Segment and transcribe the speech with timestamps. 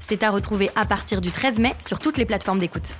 [0.00, 2.96] C'est à retrouver à partir du 13 mai sur toutes les plateformes d'écoute.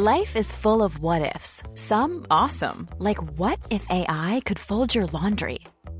[0.00, 1.60] Life is full of what ifs.
[1.74, 5.58] Some awesome, like what if AI could fold your laundry?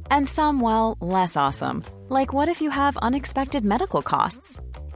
[0.09, 4.61] And some, well, less awesome, like what if you have unexpected medical costs?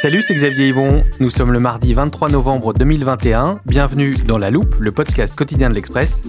[0.00, 1.04] Salut, c'est Xavier Yvon.
[1.18, 3.60] Nous sommes le mardi 23 novembre 2021.
[3.66, 6.22] Bienvenue dans La Loupe, le podcast quotidien de l'Express.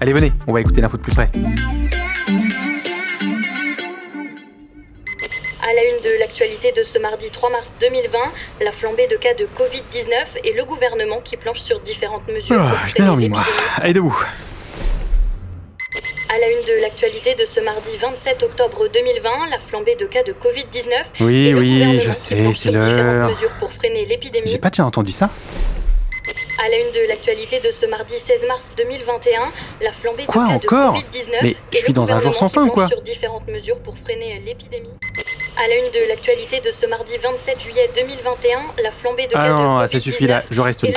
[0.00, 1.30] Allez, venez, on va écouter l'info de plus près.
[5.62, 8.18] À la une de l'actualité de ce mardi 3 mars 2020,
[8.64, 12.60] la flambée de cas de Covid-19 et le gouvernement qui planche sur différentes mesures.
[12.60, 13.44] Oh, je dormi, moi.
[13.76, 14.24] Allez, debout.
[16.30, 20.22] À la une de l'actualité de ce mardi 27 octobre 2020, la flambée de cas
[20.22, 20.90] de Covid-19.
[21.20, 23.30] Oui, oui, je sais, c'est l'heure.
[23.30, 24.46] mesures pour freiner l'épidémie.
[24.46, 25.30] J'ai pas déjà entendu ça
[26.62, 29.40] à la une de l'actualité de ce mardi 16 mars 2021,
[29.80, 30.96] la flambée quoi, de encore?
[30.96, 34.42] Covid-19 Mais je suis dans un jour sans fin quoi sur différentes mesures pour freiner
[34.44, 34.90] l'épidémie.
[35.56, 39.44] À la une de l'actualité de ce mardi 27 juillet 2021, la flambée de ah
[39.44, 40.94] cas non, de Covid-19 ça suffit là, je reste au lit.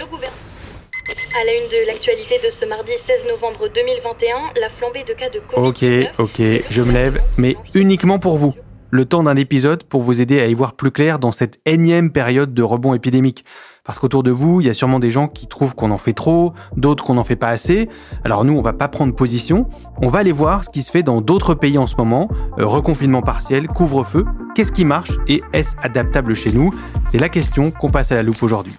[1.11, 5.29] À la une de l'actualité de ce mardi 16 novembre 2021, la flambée de cas
[5.29, 6.07] de Covid-19.
[6.17, 8.53] Ok, ok, je me lève, mais uniquement pour vous.
[8.91, 12.11] Le temps d'un épisode pour vous aider à y voir plus clair dans cette énième
[12.11, 13.43] période de rebond épidémique.
[13.83, 16.13] Parce qu'autour de vous, il y a sûrement des gens qui trouvent qu'on en fait
[16.13, 17.89] trop, d'autres qu'on n'en fait pas assez.
[18.23, 19.67] Alors nous, on va pas prendre position.
[20.01, 22.29] On va aller voir ce qui se fait dans d'autres pays en ce moment.
[22.57, 24.25] Euh, reconfinement partiel, couvre-feu.
[24.55, 26.73] Qu'est-ce qui marche et est-ce adaptable chez nous?
[27.05, 28.75] C'est la question qu'on passe à la loupe aujourd'hui.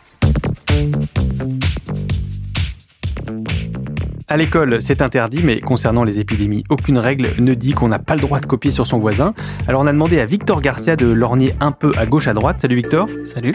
[4.32, 8.14] À l'école, c'est interdit, mais concernant les épidémies, aucune règle ne dit qu'on n'a pas
[8.14, 9.34] le droit de copier sur son voisin.
[9.68, 12.62] Alors on a demandé à Victor Garcia de lorgner un peu à gauche à droite.
[12.62, 13.10] Salut Victor.
[13.26, 13.54] Salut.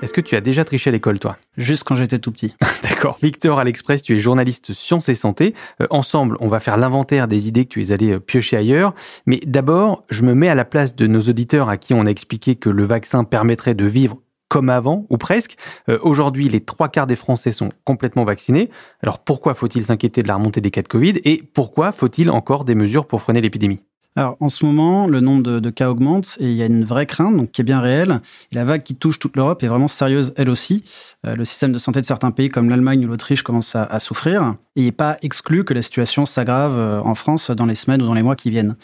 [0.00, 1.36] Est-ce que tu as déjà triché à l'école, toi?
[1.58, 2.54] Juste quand j'étais tout petit.
[2.82, 3.18] D'accord.
[3.22, 5.52] Victor à l'Express, tu es journaliste sciences et santé.
[5.82, 8.94] Euh, ensemble, on va faire l'inventaire des idées que tu es allé euh, piocher ailleurs.
[9.26, 12.10] Mais d'abord, je me mets à la place de nos auditeurs à qui on a
[12.10, 14.16] expliqué que le vaccin permettrait de vivre
[14.54, 15.56] comme avant, ou presque.
[15.88, 18.70] Euh, aujourd'hui, les trois quarts des Français sont complètement vaccinés.
[19.02, 22.64] Alors pourquoi faut-il s'inquiéter de la remontée des cas de Covid et pourquoi faut-il encore
[22.64, 23.80] des mesures pour freiner l'épidémie?
[24.14, 27.06] Alors, en ce moment, le nombre de, cas augmente et il y a une vraie
[27.06, 28.20] crainte, qui est bien réelle.
[28.52, 30.84] La vague qui touche toute l'Europe est vraiment sérieuse, elle aussi.
[31.26, 34.54] Euh, le système de santé de certains pays comme l'Allemagne ou l'Autriche commence à, souffrir.
[34.76, 38.02] Et il n'est pas exclu que la situation s'aggrave euh, en France dans les semaines
[38.02, 38.76] ou dans les mois qui viennent.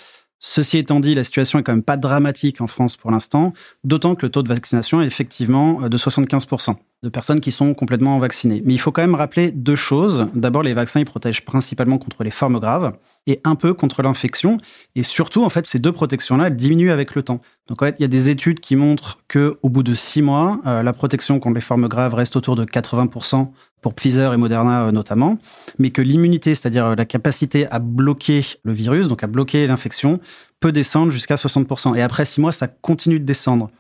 [0.43, 3.53] Ceci étant dit, la situation est quand même pas dramatique en France pour l'instant,
[3.85, 7.73] d'autant que le taux de vaccination est effectivement euh, de 75% de personnes qui sont
[7.73, 8.63] complètement vaccinées.
[8.65, 10.27] Mais il faut quand même rappeler deux choses.
[10.35, 12.95] D'abord, les vaccins, ils protègent principalement contre les formes graves
[13.27, 14.59] et un peu contre l'infection.
[14.97, 17.39] Et surtout, en fait, ces deux protections-là, elles diminuent avec le temps.
[17.69, 20.21] Donc, en fait, il y a des études qui montrent que au bout de six
[20.21, 24.37] mois, euh, la protection contre les formes graves reste autour de 80% pour Pfizer et
[24.37, 25.39] Moderna euh, notamment,
[25.79, 30.21] mais que l'immunité, c'est-à-dire euh, la capacité à bloquer le virus, donc à bloquer l'infection,
[30.61, 31.97] peut descendre jusqu'à 60%.
[31.97, 33.71] Et après six mois, ça continue de descendre.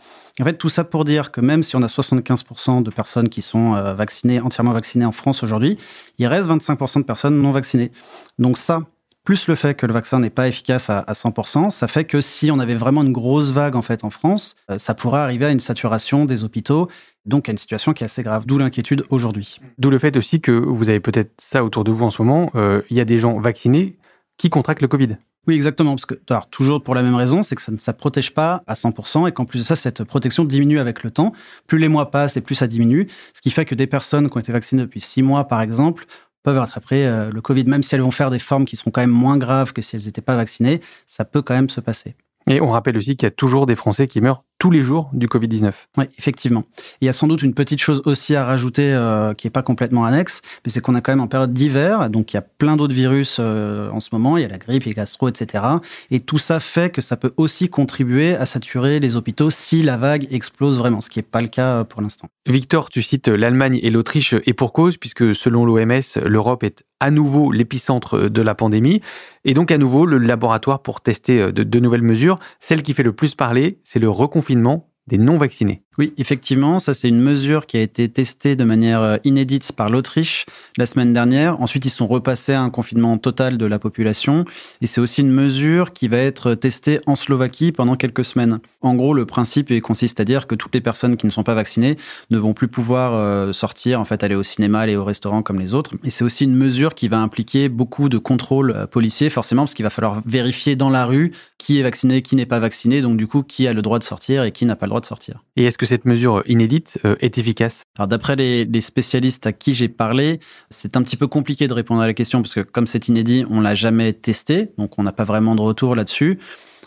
[0.40, 3.42] En fait, tout ça pour dire que même si on a 75% de personnes qui
[3.42, 5.78] sont euh, vaccinées, entièrement vaccinées en France aujourd'hui,
[6.18, 7.92] il reste 25% de personnes non vaccinées.
[8.38, 8.82] Donc ça,
[9.24, 12.50] plus le fait que le vaccin n'est pas efficace à, 100%, ça fait que si
[12.50, 15.60] on avait vraiment une grosse vague en fait en France, ça pourrait arriver à une
[15.60, 16.88] saturation des hôpitaux
[17.26, 19.60] donc à une situation qui est assez grave, d'où l'inquiétude aujourd'hui.
[19.78, 22.50] D'où le fait aussi que vous avez peut-être ça autour de vous en ce moment,
[22.54, 23.96] euh, il y a des gens vaccinés
[24.38, 25.16] qui contractent le Covid.
[25.46, 27.92] Oui, exactement, parce que alors, toujours pour la même raison, c'est que ça ne ça
[27.92, 31.32] protège pas à 100% et qu'en plus de ça, cette protection diminue avec le temps.
[31.66, 34.36] Plus les mois passent et plus ça diminue, ce qui fait que des personnes qui
[34.36, 36.04] ont été vaccinées depuis six mois, par exemple,
[36.42, 39.00] peuvent rattraper euh, le Covid, même si elles vont faire des formes qui seront quand
[39.00, 42.14] même moins graves que si elles n'étaient pas vaccinées, ça peut quand même se passer.
[42.48, 45.09] Et on rappelle aussi qu'il y a toujours des Français qui meurent tous les jours
[45.15, 45.72] du Covid-19.
[45.97, 46.65] Oui, effectivement.
[47.01, 49.62] Il y a sans doute une petite chose aussi à rajouter euh, qui n'est pas
[49.62, 52.42] complètement annexe, mais c'est qu'on est quand même en période d'hiver, donc il y a
[52.42, 54.95] plein d'autres virus euh, en ce moment, il y a la grippe, il y a
[54.97, 55.65] gastro, etc.
[56.10, 59.97] Et tout ça fait que ça peut aussi contribuer à saturer les hôpitaux si la
[59.97, 62.28] vague explose vraiment, ce qui n'est pas le cas pour l'instant.
[62.47, 67.10] Victor, tu cites l'Allemagne et l'Autriche, et pour cause, puisque selon l'OMS, l'Europe est à
[67.10, 69.01] nouveau l'épicentre de la pandémie,
[69.47, 72.39] et donc à nouveau le laboratoire pour tester de, de nouvelles mesures.
[72.59, 75.83] Celle qui fait le plus parler, c'est le reconfinement confinement non-vaccinés.
[75.98, 79.91] Oui, effectivement, ça c'est une mesure qui a été testée de manière euh, inédite par
[79.91, 80.47] l'Autriche
[80.78, 81.60] la semaine dernière.
[81.60, 84.45] Ensuite, ils sont repassés à un confinement total de la population.
[84.80, 88.60] Et c'est aussi une mesure qui va être testée en Slovaquie pendant quelques semaines.
[88.80, 91.54] En gros, le principe consiste à dire que toutes les personnes qui ne sont pas
[91.54, 91.97] vaccinées
[92.30, 95.60] ne vont plus pouvoir euh, sortir, en fait, aller au cinéma, aller au restaurant comme
[95.60, 95.95] les autres.
[96.04, 99.74] Et c'est aussi une mesure qui va impliquer beaucoup de contrôles euh, policiers, forcément, parce
[99.74, 103.16] qu'il va falloir vérifier dans la rue qui est vacciné, qui n'est pas vacciné, donc
[103.16, 105.06] du coup, qui a le droit de sortir et qui n'a pas le droit de
[105.06, 105.44] sortir.
[105.56, 107.82] Et est-ce que cette mesure inédite euh, est efficace?
[107.98, 111.72] Alors d'après les, les, spécialistes à qui j'ai parlé, c'est un petit peu compliqué de
[111.72, 115.02] répondre à la question parce que comme c'est inédit, on l'a jamais testé, donc on
[115.02, 116.38] n'a pas vraiment de retour là-dessus.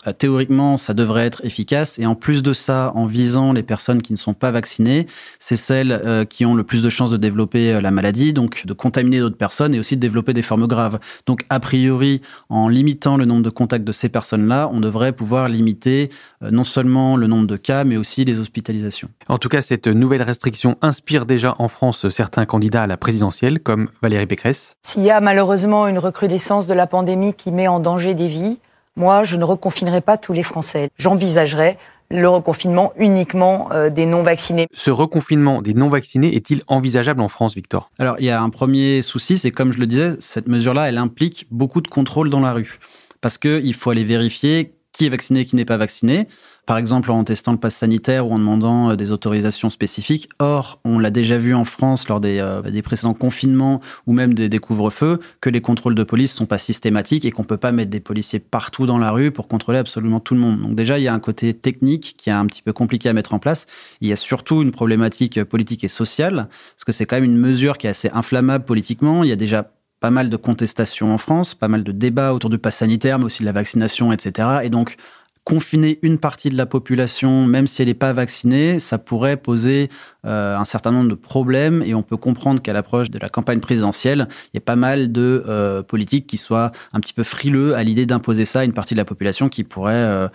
[0.06, 1.98] Euh, théoriquement, ça devrait être efficace.
[1.98, 5.06] Et en plus de ça, en visant les personnes qui ne sont pas vaccinées,
[5.38, 8.66] c'est celles euh, qui ont le plus de chances de développer euh, la maladie, donc
[8.66, 10.98] de contaminer d'autres personnes et aussi de développer des formes graves.
[11.26, 15.48] Donc, a priori, en limitant le nombre de contacts de ces personnes-là, on devrait pouvoir
[15.48, 16.10] limiter
[16.40, 19.08] non seulement le nombre de cas, mais aussi les hospitalisations.
[19.28, 23.60] En tout cas, cette nouvelle restriction inspire déjà en France certains candidats à la présidentielle,
[23.60, 24.76] comme Valérie Pécresse.
[24.82, 28.58] S'il y a malheureusement une recrudescence de la pandémie qui met en danger des vies,
[28.96, 30.90] moi, je ne reconfinerai pas tous les Français.
[30.98, 31.76] J'envisagerai
[32.10, 34.66] le reconfinement uniquement euh, des non-vaccinés.
[34.72, 37.90] Ce reconfinement des non-vaccinés est-il envisageable en France, Victor?
[37.98, 40.98] Alors, il y a un premier souci, c'est comme je le disais, cette mesure-là, elle
[40.98, 42.78] implique beaucoup de contrôles dans la rue.
[43.20, 46.26] Parce qu'il faut aller vérifier qui est vacciné, qui n'est pas vacciné
[46.66, 50.28] par exemple en testant le pass sanitaire ou en demandant euh, des autorisations spécifiques.
[50.38, 54.34] Or, on l'a déjà vu en France lors des, euh, des précédents confinements ou même
[54.34, 57.90] des, couvre-feux que les contrôles de police sont pas systématiques et qu'on peut pas mettre
[57.90, 60.62] des policiers partout dans la rue pour contrôler absolument tout le monde.
[60.62, 63.12] Donc déjà, il y a un côté technique qui est un petit peu compliqué à
[63.12, 63.66] mettre en place.
[64.00, 67.36] Il y a surtout une problématique politique et sociale parce que c'est quand même une
[67.36, 69.24] mesure qui est assez inflammable politiquement.
[69.24, 69.70] Il y a déjà
[70.04, 73.24] pas mal de contestations en France, pas mal de débats autour du pass sanitaire, mais
[73.24, 74.58] aussi de la vaccination, etc.
[74.62, 74.96] Et donc,
[75.44, 79.90] confiner une partie de la population, même si elle n'est pas vaccinée, ça pourrait poser
[80.24, 83.60] euh, un certain nombre de problèmes et on peut comprendre qu'à l'approche de la campagne
[83.60, 87.74] présidentielle, il y a pas mal de euh, politiques qui soient un petit peu frileux
[87.74, 90.28] à l'idée d'imposer ça à une partie de la population qui pourrait euh,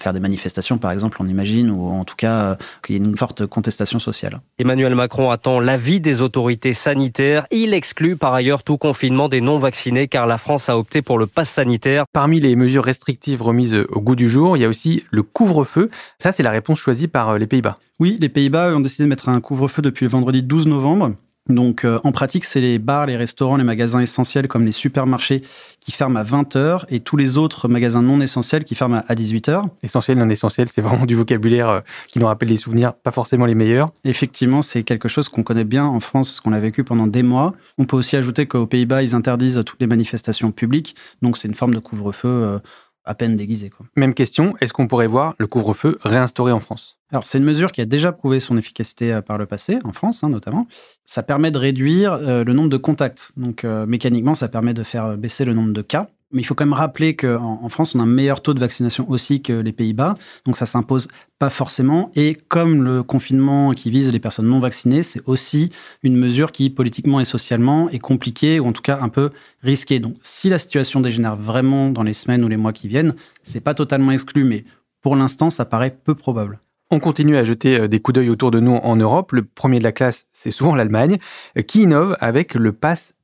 [0.00, 3.16] faire des manifestations, par exemple, on imagine, ou en tout cas qu'il y ait une
[3.16, 4.40] forte contestation sociale.
[4.58, 7.46] Emmanuel Macron attend l'avis des autorités sanitaires.
[7.50, 11.26] Il exclut par ailleurs tout confinement des non-vaccinés car la France a opté pour le
[11.26, 12.04] pass sanitaire.
[12.12, 15.90] Parmi les mesures restrictives remises au goût du jour, il y a aussi le couvre-feu.
[16.18, 17.78] Ça, c'est la réponse choisie par euh, les Pays-Bas.
[18.00, 21.12] Oui, les Pays-Bas ont décidé de mettre un couvre-feu depuis le vendredi 12 novembre.
[21.48, 25.42] Donc euh, en pratique, c'est les bars, les restaurants, les magasins essentiels comme les supermarchés
[25.80, 29.64] qui ferment à 20h et tous les autres magasins non essentiels qui ferment à 18h.
[29.82, 33.46] Essentiel, non essentiel, c'est vraiment du vocabulaire euh, qui nous rappelle des souvenirs pas forcément
[33.46, 33.90] les meilleurs.
[34.04, 37.24] Effectivement, c'est quelque chose qu'on connaît bien en France, ce qu'on a vécu pendant des
[37.24, 37.54] mois.
[37.76, 41.54] On peut aussi ajouter qu'aux Pays-Bas, ils interdisent toutes les manifestations publiques, donc c'est une
[41.54, 42.60] forme de couvre-feu
[43.04, 43.68] à peine déguisé.
[43.68, 43.86] Quoi.
[43.96, 46.98] Même question, est-ce qu'on pourrait voir le couvre-feu réinstauré en France?
[47.10, 49.92] Alors c'est une mesure qui a déjà prouvé son efficacité euh, par le passé, en
[49.92, 50.66] France hein, notamment.
[51.04, 53.32] Ça permet de réduire euh, le nombre de contacts.
[53.36, 56.08] Donc euh, mécaniquement, ça permet de faire baisser le nombre de cas.
[56.32, 58.60] Mais il faut quand même rappeler qu'en en France, on a un meilleur taux de
[58.60, 60.16] vaccination aussi que les Pays-Bas.
[60.44, 61.08] Donc ça s'impose
[61.38, 62.10] pas forcément.
[62.14, 65.70] Et comme le confinement qui vise les personnes non vaccinées, c'est aussi
[66.02, 69.30] une mesure qui, politiquement et socialement, est compliquée ou en tout cas un peu
[69.62, 70.00] risquée.
[70.00, 73.60] Donc si la situation dégénère vraiment dans les semaines ou les mois qui viennent, c'est
[73.60, 74.44] pas totalement exclu.
[74.44, 74.64] Mais
[75.02, 76.60] pour l'instant, ça paraît peu probable.
[76.92, 79.32] On continue à jeter euh, des coups d'œil autour de nous en Europe.
[79.32, 81.16] Le premier de la classe, c'est souvent l'Allemagne,
[81.56, 83.14] euh, qui innove avec le pass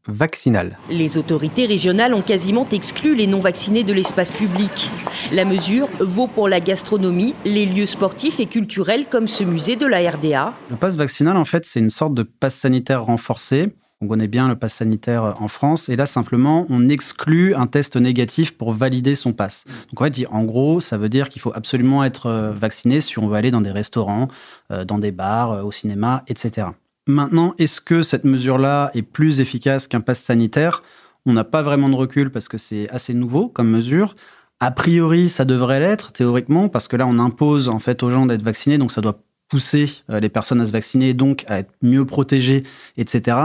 [0.91, 4.91] Les autorités régionales ont quasiment exclu les non-vaccinés de l'espace public.
[5.33, 9.87] La mesure vaut pour la gastronomie, les lieux sportifs et culturels comme ce musée de
[9.87, 10.55] la RDA.
[10.71, 14.47] Le pass vaccinal, en fait, c'est une sorte de pass sanitaire renforcé on connaît bien
[14.49, 15.88] le pass sanitaire en France.
[15.88, 19.65] Et là, simplement, on exclut un test négatif pour valider son pass.
[19.91, 23.19] Donc, en fait, en gros, ça veut dire qu'il faut absolument être euh, vacciné si
[23.19, 24.29] on veut aller dans des restaurants,
[24.71, 26.69] euh, dans des bars, euh, au cinéma, etc.
[27.09, 30.83] Maintenant, est-ce que cette mesure-là est plus efficace qu'un pass sanitaire?
[31.25, 34.15] On n'a pas vraiment de recul parce que c'est assez nouveau comme mesure.
[34.61, 38.27] A priori, ça devrait l'être théoriquement parce que là, on impose en fait aux gens
[38.27, 42.05] d'être vaccinés, donc ça doit pousser les personnes à se vacciner, donc à être mieux
[42.05, 42.62] protégées,
[42.99, 43.38] etc.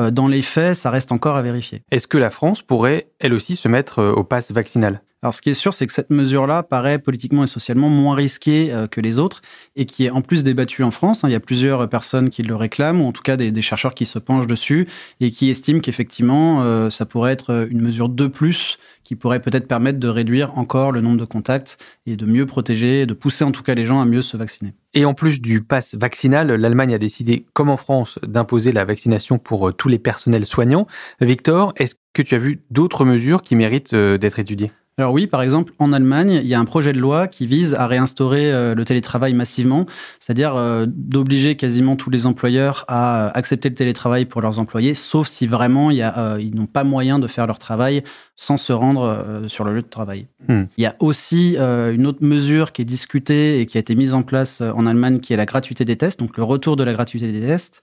[0.00, 1.82] Euh, dans les faits, ça reste encore à vérifier.
[1.90, 5.02] Est-ce que la France pourrait, elle aussi, se mettre euh, au pass vaccinal?
[5.24, 8.70] Alors, ce qui est sûr, c'est que cette mesure-là paraît politiquement et socialement moins risquée
[8.74, 9.40] euh, que les autres
[9.74, 11.24] et qui est en plus débattue en France.
[11.24, 11.30] Hein.
[11.30, 14.04] Il y a plusieurs personnes qui le réclament, ou en tout cas des, chercheurs qui
[14.04, 14.86] se penchent dessus
[15.22, 19.66] et qui estiment qu'effectivement, euh, ça pourrait être une mesure de plus qui pourrait peut-être
[19.66, 23.52] permettre de réduire encore le nombre de contacts et de mieux protéger, de pousser en
[23.52, 24.74] tout cas les gens à mieux se vacciner.
[24.92, 29.38] Et en plus du pass vaccinal, l'Allemagne a décidé, comme en France, d'imposer la vaccination
[29.38, 30.86] pour euh, tous les personnels soignants.
[31.22, 34.70] Victor, est-ce que tu as vu d'autres mesures qui méritent euh, d'être étudiées?
[34.96, 37.74] Alors oui, par exemple, en Allemagne, il y a un projet de loi qui vise
[37.74, 39.86] à réinstaurer euh, le télétravail massivement,
[40.20, 44.94] c'est-à-dire euh, d'obliger quasiment tous les employeurs à euh, accepter le télétravail pour leurs employés,
[44.94, 48.04] sauf si vraiment il y a, ils n'ont pas moyen de faire leur travail
[48.36, 50.28] sans se rendre sur le lieu de travail.
[50.48, 50.64] Hmm.
[50.76, 54.14] Il y a aussi une autre mesure qui est discutée et qui a été mise
[54.14, 56.92] en place en Allemagne, qui est la gratuité des tests, donc le retour de la
[56.92, 57.82] gratuité des tests.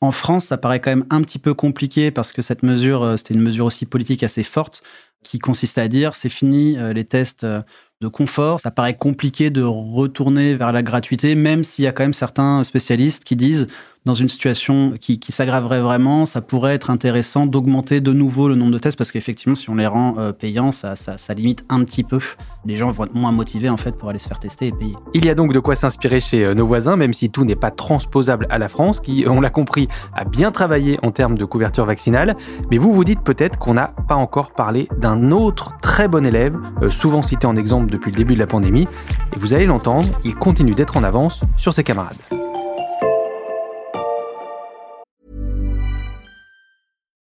[0.00, 3.34] En France, ça paraît quand même un petit peu compliqué parce que cette mesure, c'était
[3.34, 4.82] une mesure aussi politique assez forte
[5.22, 7.60] qui consiste à dire c'est fini euh, les tests euh,
[8.00, 8.60] de confort.
[8.60, 12.62] Ça paraît compliqué de retourner vers la gratuité, même s'il y a quand même certains
[12.64, 13.66] spécialistes qui disent
[14.08, 18.72] dans une situation qui, s'aggraverait vraiment, ça pourrait être intéressant d'augmenter de nouveau le nombre
[18.72, 20.94] de tests parce qu'effectivement, si on les rend euh, payants, ça,
[21.36, 22.18] limite un petit peu.
[22.64, 24.96] Les gens vont être moins motivés en fait pour aller se faire tester et payer.
[25.12, 27.54] Il y a donc de quoi s'inspirer chez euh, nos voisins, même si tout n'est
[27.54, 31.44] pas transposable à la France, qui, on l'a compris, a bien travaillé en termes de
[31.44, 32.34] couverture vaccinale.
[32.70, 36.56] Mais vous vous dites peut-être qu'on n'a pas encore parlé d'un autre très bon élève,
[36.82, 38.88] euh, souvent cité en exemple depuis le début de la pandémie.
[39.36, 42.16] Et vous allez l'entendre, il continue d'être en avance sur ses camarades.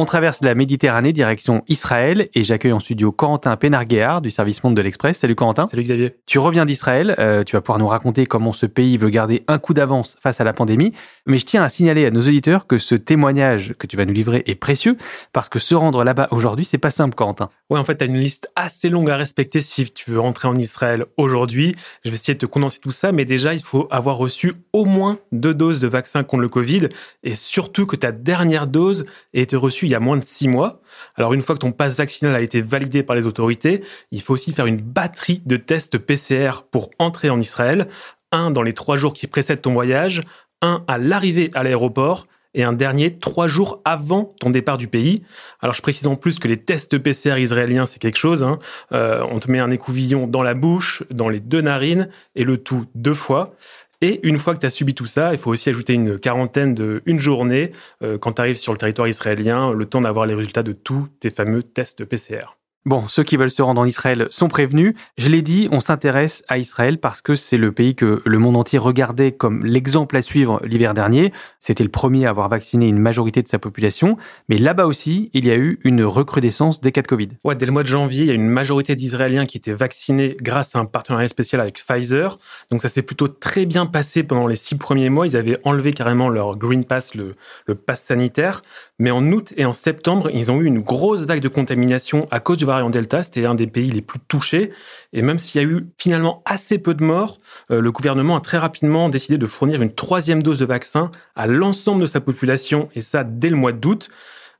[0.00, 4.76] On traverse la Méditerranée direction Israël et j'accueille en studio Corentin Pénarguéard du service Monde
[4.76, 5.18] de l'Express.
[5.18, 5.66] Salut Corentin.
[5.66, 6.14] Salut Xavier.
[6.24, 9.58] Tu reviens d'Israël, euh, tu vas pouvoir nous raconter comment ce pays veut garder un
[9.58, 10.92] coup d'avance face à la pandémie.
[11.26, 14.12] Mais je tiens à signaler à nos auditeurs que ce témoignage que tu vas nous
[14.12, 14.96] livrer est précieux
[15.32, 17.50] parce que se rendre là-bas aujourd'hui, c'est pas simple Corentin.
[17.68, 20.46] Ouais, en fait, tu as une liste assez longue à respecter si tu veux rentrer
[20.46, 21.74] en Israël aujourd'hui.
[22.04, 24.84] Je vais essayer de te condenser tout ça, mais déjà, il faut avoir reçu au
[24.84, 26.88] moins deux doses de vaccin contre le Covid
[27.24, 30.48] et surtout que ta dernière dose ait été reçue il y a moins de six
[30.48, 30.80] mois.
[31.16, 34.34] Alors une fois que ton passe vaccinal a été validé par les autorités, il faut
[34.34, 37.88] aussi faire une batterie de tests PCR pour entrer en Israël.
[38.30, 40.20] Un dans les trois jours qui précèdent ton voyage,
[40.60, 45.22] un à l'arrivée à l'aéroport et un dernier trois jours avant ton départ du pays.
[45.60, 48.42] Alors je précise en plus que les tests PCR israéliens, c'est quelque chose.
[48.42, 48.58] Hein.
[48.92, 52.58] Euh, on te met un écouvillon dans la bouche, dans les deux narines, et le
[52.58, 53.54] tout deux fois.
[54.00, 56.72] Et une fois que tu as subi tout ça, il faut aussi ajouter une quarantaine
[56.72, 60.34] de une journée euh, quand tu arrives sur le territoire israélien, le temps d'avoir les
[60.34, 62.57] résultats de tous tes fameux tests PCR.
[62.84, 64.94] Bon, ceux qui veulent se rendre en Israël sont prévenus.
[65.18, 68.56] Je l'ai dit, on s'intéresse à Israël parce que c'est le pays que le monde
[68.56, 71.32] entier regardait comme l'exemple à suivre l'hiver dernier.
[71.58, 74.16] C'était le premier à avoir vacciné une majorité de sa population.
[74.48, 77.28] Mais là-bas aussi, il y a eu une recrudescence des cas de Covid.
[77.44, 80.36] Ouais, dès le mois de janvier, il y a une majorité d'Israéliens qui étaient vaccinés
[80.40, 82.38] grâce à un partenariat spécial avec Pfizer.
[82.70, 85.26] Donc ça s'est plutôt très bien passé pendant les six premiers mois.
[85.26, 87.34] Ils avaient enlevé carrément leur Green Pass, le,
[87.66, 88.62] le pass sanitaire.
[88.98, 92.40] Mais en août et en septembre, ils ont eu une grosse vague de contamination à
[92.40, 93.22] cause du variant Delta.
[93.22, 94.72] C'était un des pays les plus touchés.
[95.12, 97.38] Et même s'il y a eu finalement assez peu de morts,
[97.70, 101.46] euh, le gouvernement a très rapidement décidé de fournir une troisième dose de vaccin à
[101.46, 104.08] l'ensemble de sa population, et ça dès le mois d'août.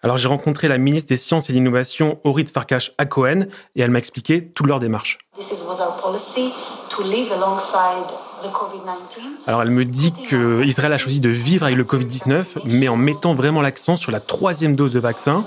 [0.01, 3.91] Alors j'ai rencontré la ministre des Sciences et de l'Innovation, Orit Farkash Cohen, et elle
[3.91, 5.19] m'a expliqué toute leur démarche.
[9.47, 13.35] Alors elle me dit qu'Israël a choisi de vivre avec le Covid-19, mais en mettant
[13.35, 15.45] vraiment l'accent sur la troisième dose de vaccin.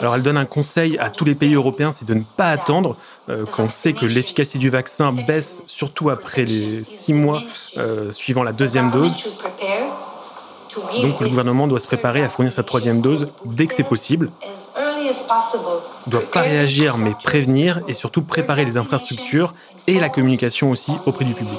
[0.00, 2.96] Alors elle donne un conseil à tous les pays européens, c'est de ne pas attendre,
[3.28, 7.42] euh, qu'on sait que l'efficacité du vaccin baisse surtout après les six mois
[7.76, 9.16] euh, suivant la deuxième dose.
[11.02, 14.30] Donc le gouvernement doit se préparer à fournir sa troisième dose dès que c'est possible.
[16.06, 19.54] Il doit pas réagir mais prévenir et surtout préparer les infrastructures
[19.86, 21.58] et la communication aussi auprès du public.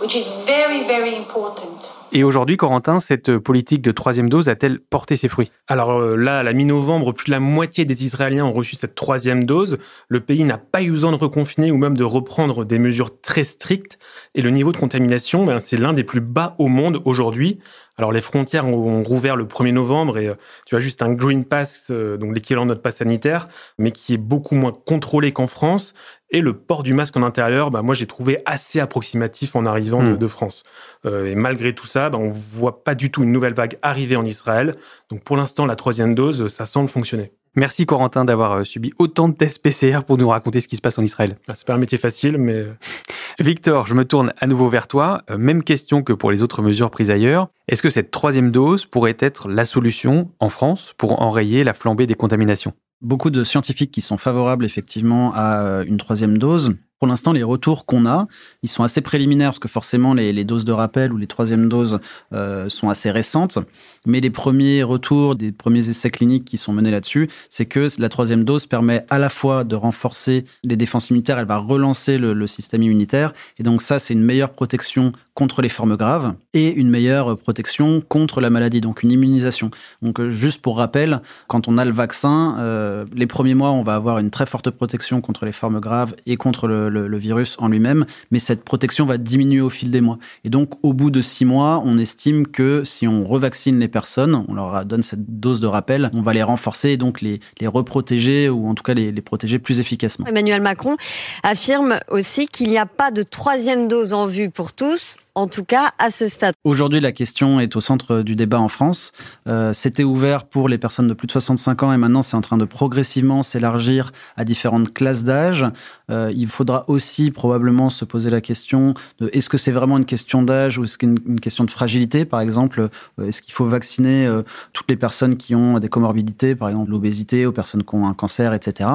[0.00, 2.00] Which is very, very important.
[2.12, 5.52] Et aujourd'hui, Corentin, cette politique de troisième dose a-t-elle porté ses fruits?
[5.68, 8.96] Alors euh, là, à la mi-novembre, plus de la moitié des Israéliens ont reçu cette
[8.96, 9.78] troisième dose.
[10.08, 13.44] Le pays n'a pas eu besoin de reconfiner ou même de reprendre des mesures très
[13.44, 13.98] strictes.
[14.34, 17.60] Et le niveau de contamination, ben, c'est l'un des plus bas au monde aujourd'hui.
[17.96, 21.44] Alors les frontières ont rouvert le 1er novembre et euh, tu as juste un Green
[21.44, 23.44] Pass, euh, donc l'équivalent de notre pass sanitaire,
[23.78, 25.92] mais qui est beaucoup moins contrôlé qu'en France.
[26.32, 30.02] Et le port du masque en intérieur, bah, moi j'ai trouvé assez approximatif en arrivant
[30.02, 30.28] de, hmm.
[30.28, 30.62] France.
[31.04, 34.16] Euh, et malgré tout ça, bah, on voit pas du tout une nouvelle vague arriver
[34.16, 34.72] en Israël.
[35.10, 37.32] Donc pour l'instant, la troisième dose, ça semble fonctionner.
[37.56, 40.80] Merci Corentin d'avoir euh, subi autant de tests PCR pour nous raconter ce qui se
[40.80, 41.36] passe en Israël.
[41.48, 42.54] Ah, c'est pas un métier facile, mais...
[42.54, 42.72] Euh,
[43.40, 45.22] Victor, je me tourne à nouveau vers toi.
[45.36, 47.48] Même question que pour les autres mesures prises ailleurs.
[47.68, 52.06] Est-ce que cette troisième dose pourrait être la solution en France pour enrayer la flambée
[52.06, 52.74] des contaminations?
[53.00, 56.76] Beaucoup de scientifiques qui sont favorables effectivement à euh, une troisième dose.
[57.00, 58.28] Pour l'instant, les retours qu'on a,
[58.62, 61.98] ils sont assez préliminaires parce que forcément les, doses de rappel ou les troisièmes doses
[62.34, 63.58] euh, sont assez récentes.
[64.04, 68.10] Mais les premiers retours des premiers essais cliniques qui sont menés là-dessus, c'est que la
[68.10, 72.46] troisième dose permet à la fois de renforcer les défenses immunitaires, elle va relancer le,
[72.46, 76.90] système immunitaire, et donc ça c'est une meilleure protection contre les formes graves et une
[76.90, 79.70] meilleure protection contre la maladie, donc une immunisation.
[80.02, 83.82] Donc euh, juste pour rappel, quand on a le vaccin, euh, les premiers mois on
[83.82, 87.56] va avoir une très forte protection contre les formes graves et contre le le, virus
[87.58, 90.18] en lui-même, mais cette protection va diminuer au fil des mois.
[90.44, 94.44] Et donc, au bout de six mois, on estime que si on revaccine les personnes,
[94.48, 97.66] on leur donne cette dose de rappel, on va les renforcer et donc les, les
[97.66, 100.26] reprotéger ou en tout cas les, les protéger plus efficacement.
[100.26, 100.96] Emmanuel Macron
[101.42, 105.64] affirme aussi qu'il n'y a pas de troisième dose en vue pour tous en tout
[105.64, 106.54] cas à ce stade.
[106.64, 109.12] Aujourd'hui, la question est au centre du débat en France.
[109.46, 112.40] Euh, C'était ouvert pour les personnes de plus de 65 ans et maintenant c'est en
[112.40, 115.66] train de progressivement s'élargir à différentes classes d'âge.
[116.10, 120.04] Euh, il faudra aussi probablement se poser la question de est-ce que c'est vraiment une
[120.04, 122.24] question d'âge ou est-ce qu'une une question de fragilité?
[122.24, 124.28] Par exemple, euh, est-ce qu'il faut vacciner
[124.72, 128.14] toutes les personnes qui ont des comorbidités, par exemple l'obésité, aux personnes qui ont un
[128.14, 128.90] cancer, etc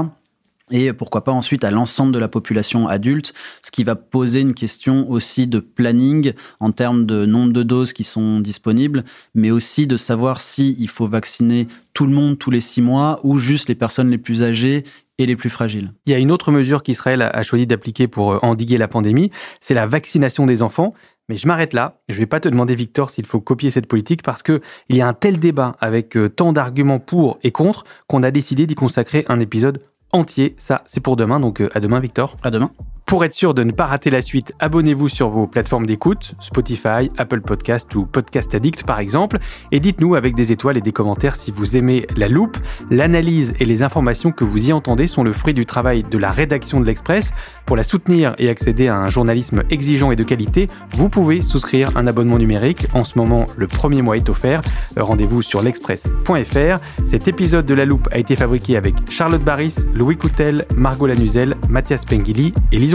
[0.72, 4.56] et pourquoi pas ensuite à l'ensemble de la population adulte, ce qui va poser une
[4.56, 9.04] question aussi de planning en termes de nombre de doses qui sont disponibles,
[9.36, 13.20] mais aussi de savoir si il faut vacciner tout le monde tous les six mois
[13.24, 14.84] ou juste les personnes les plus âgées
[15.18, 15.94] et les plus fragiles.
[16.06, 19.30] Il y a une autre mesure qu'Israël a choisi d'appliquer pour euh, endiguer la pandémie,
[19.62, 20.94] c'est la vaccination des enfants.
[21.28, 22.02] Mais je m'arrête là.
[22.08, 25.02] Je ne vais pas te demander, Victor, s'il faut copier cette politique parce qu'il y
[25.02, 28.76] a un tel débat avec euh, tant d'arguments pour et contre qu'on a décidé d'y
[28.76, 29.82] consacrer un épisode
[30.16, 30.56] entier.
[30.58, 31.40] Ça, c'est pour demain.
[31.40, 32.36] Donc euh, à demain, Victor.
[32.44, 32.72] À demain.
[33.06, 37.12] Pour être sûr de ne pas rater la suite, abonnez-vous sur vos plateformes d'écoute, Spotify,
[37.18, 39.38] Apple Podcast ou Podcast Addict par exemple,
[39.72, 42.58] et dites-nous avec des étoiles et des commentaires si vous aimez la loupe.
[42.90, 46.32] L'analyse et les informations que vous y entendez sont le fruit du travail de la
[46.32, 47.32] rédaction de l'Express.
[47.68, 51.92] Pour la soutenir et accéder à un journalisme exigeant et de qualité, vous pouvez souscrire
[51.96, 52.88] un abonnement numérique.
[52.94, 54.64] En ce moment, le premier mois est offert.
[54.98, 56.80] Rendez-vous sur l'express.fr.
[57.06, 61.56] Cet épisode de la loupe a été fabriqué avec Charlotte Baris, Louis Coutel, Margot Lanuzel,
[61.70, 62.95] Mathias Pengili et Lison